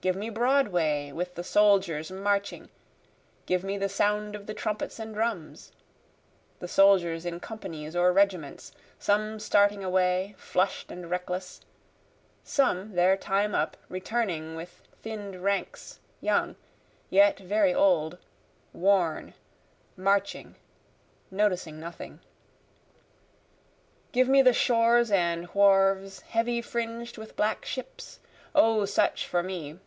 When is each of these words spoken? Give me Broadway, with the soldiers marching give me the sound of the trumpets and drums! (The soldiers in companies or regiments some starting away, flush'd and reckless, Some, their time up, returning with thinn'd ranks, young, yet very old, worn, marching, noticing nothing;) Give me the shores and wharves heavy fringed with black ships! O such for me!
Give 0.00 0.16
me 0.16 0.30
Broadway, 0.30 1.12
with 1.12 1.34
the 1.34 1.42
soldiers 1.44 2.10
marching 2.12 2.70
give 3.44 3.62
me 3.62 3.76
the 3.76 3.88
sound 3.88 4.34
of 4.36 4.46
the 4.46 4.54
trumpets 4.54 4.98
and 4.98 5.12
drums! 5.12 5.72
(The 6.60 6.68
soldiers 6.68 7.26
in 7.26 7.38
companies 7.38 7.94
or 7.94 8.10
regiments 8.10 8.72
some 8.98 9.38
starting 9.40 9.84
away, 9.84 10.36
flush'd 10.38 10.90
and 10.92 11.10
reckless, 11.10 11.60
Some, 12.44 12.94
their 12.94 13.14
time 13.16 13.54
up, 13.54 13.76
returning 13.90 14.54
with 14.54 14.80
thinn'd 15.02 15.36
ranks, 15.42 15.98
young, 16.22 16.54
yet 17.10 17.38
very 17.38 17.74
old, 17.74 18.16
worn, 18.72 19.34
marching, 19.96 20.54
noticing 21.32 21.78
nothing;) 21.78 22.20
Give 24.12 24.28
me 24.28 24.40
the 24.40 24.54
shores 24.54 25.10
and 25.10 25.46
wharves 25.48 26.20
heavy 26.22 26.62
fringed 26.62 27.18
with 27.18 27.36
black 27.36 27.66
ships! 27.66 28.20
O 28.54 28.86
such 28.86 29.26
for 29.26 29.42
me! 29.42 29.78